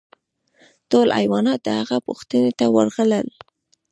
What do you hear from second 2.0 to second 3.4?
پوښتنې ته ورغلل.